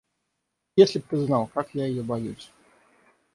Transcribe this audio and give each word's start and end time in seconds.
Если 0.77 0.97
б 0.97 1.05
ты 1.07 1.17
знал, 1.25 1.45
как 1.45 1.75
я 1.75 1.85
ее 1.85 2.01
боюсь. 2.01 2.51